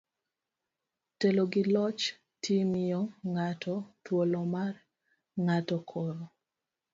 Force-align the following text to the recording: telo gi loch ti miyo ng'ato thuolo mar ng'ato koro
telo 1.19 1.43
gi 1.51 1.63
loch 1.73 2.01
ti 2.41 2.55
miyo 2.71 3.01
ng'ato 3.31 3.75
thuolo 4.03 4.41
mar 4.53 4.73
ng'ato 5.43 5.77
koro 5.89 6.21